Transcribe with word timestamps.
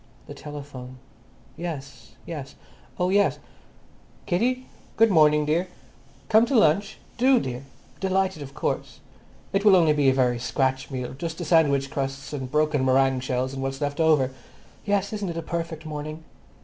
The 0.25 0.33
telephone. 0.33 0.97
"Yes, 1.55 2.13
yes; 2.25 2.55
oh 2.99 3.09
yes. 3.09 3.37
Kitty? 4.25 4.65
Good 4.97 5.11
morning, 5.11 5.45
dear. 5.45 5.67
Come 6.27 6.47
to 6.47 6.55
lunch? 6.55 6.97
Do, 7.19 7.39
dear. 7.39 7.65
Delighted 7.99 8.41
of 8.41 8.55
course. 8.55 8.99
It 9.53 9.63
will 9.63 9.75
only 9.75 9.93
be 9.93 10.09
a 10.09 10.13
very 10.15 10.39
scratch 10.39 10.89
meal—just 10.89 11.37
the 11.37 11.45
sandwich 11.45 11.91
crusts 11.91 12.33
and 12.33 12.51
broken 12.51 12.83
meringue 12.83 13.19
shells 13.19 13.53
and 13.53 13.61
what's 13.61 13.79
left 13.79 13.99
over. 13.99 14.31
Yes, 14.85 15.13
isn't 15.13 15.29
it 15.29 15.37
a 15.37 15.43
perfect 15.43 15.85
morning? 15.85 16.23